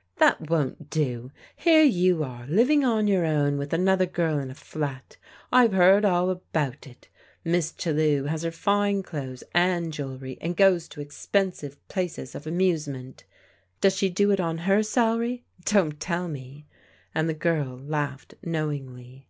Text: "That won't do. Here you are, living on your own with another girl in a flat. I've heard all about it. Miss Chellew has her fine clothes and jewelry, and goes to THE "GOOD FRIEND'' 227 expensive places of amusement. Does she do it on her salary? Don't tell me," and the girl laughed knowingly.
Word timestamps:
"That 0.16 0.48
won't 0.48 0.88
do. 0.88 1.30
Here 1.56 1.82
you 1.82 2.22
are, 2.24 2.46
living 2.46 2.86
on 2.86 3.06
your 3.06 3.26
own 3.26 3.58
with 3.58 3.74
another 3.74 4.06
girl 4.06 4.38
in 4.38 4.50
a 4.50 4.54
flat. 4.54 5.18
I've 5.52 5.74
heard 5.74 6.06
all 6.06 6.30
about 6.30 6.86
it. 6.86 7.08
Miss 7.44 7.70
Chellew 7.70 8.24
has 8.28 8.44
her 8.44 8.50
fine 8.50 9.02
clothes 9.02 9.44
and 9.52 9.92
jewelry, 9.92 10.38
and 10.40 10.56
goes 10.56 10.88
to 10.88 11.00
THE 11.00 11.04
"GOOD 11.04 11.12
FRIEND'' 11.12 11.52
227 11.52 11.80
expensive 11.82 11.88
places 11.88 12.34
of 12.34 12.46
amusement. 12.46 13.24
Does 13.82 13.94
she 13.94 14.08
do 14.08 14.30
it 14.30 14.40
on 14.40 14.56
her 14.64 14.82
salary? 14.82 15.44
Don't 15.66 16.00
tell 16.00 16.28
me," 16.28 16.66
and 17.14 17.28
the 17.28 17.34
girl 17.34 17.76
laughed 17.78 18.32
knowingly. 18.42 19.28